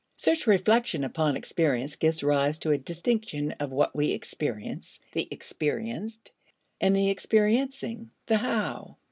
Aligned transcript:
Such 0.15 0.47
reflection 0.47 1.03
upon 1.03 1.37
experience 1.37 1.95
gives 1.95 2.23
rise 2.23 2.57
to 2.57 2.71
a 2.71 2.77
distinction 2.79 3.51
of 3.59 3.71
what 3.71 3.95
we 3.95 4.13
experience 4.13 4.99
(the 5.11 5.27
experienced) 5.29 6.31
and 6.79 6.95
the 6.95 7.11
experiencing 7.11 8.11
the 8.25 8.37
how. 8.37 8.97